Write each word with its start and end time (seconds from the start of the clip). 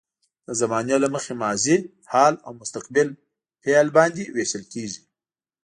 د 0.47 0.49
زمانې 0.61 0.95
له 1.03 1.07
مخې 1.15 1.33
ماضي، 1.43 1.77
حال 2.11 2.33
او 2.45 2.51
مستقبل 2.61 3.07
فعل 3.63 3.87
باندې 3.97 4.23
ویشل 4.35 4.63
کیږي. 4.73 5.01